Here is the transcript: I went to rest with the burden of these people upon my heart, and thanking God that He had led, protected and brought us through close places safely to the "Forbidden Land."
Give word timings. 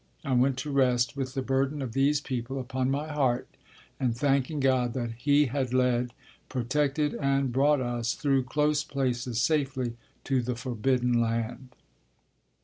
I 0.25 0.33
went 0.33 0.57
to 0.57 0.71
rest 0.71 1.15
with 1.15 1.35
the 1.35 1.43
burden 1.43 1.79
of 1.79 1.93
these 1.93 2.19
people 2.21 2.59
upon 2.59 2.89
my 2.89 3.09
heart, 3.09 3.47
and 3.99 4.17
thanking 4.17 4.59
God 4.59 4.93
that 4.93 5.11
He 5.11 5.45
had 5.45 5.75
led, 5.75 6.13
protected 6.49 7.13
and 7.13 7.53
brought 7.53 7.81
us 7.81 8.15
through 8.15 8.45
close 8.45 8.83
places 8.83 9.39
safely 9.39 9.97
to 10.23 10.41
the 10.41 10.55
"Forbidden 10.55 11.21
Land." 11.21 11.75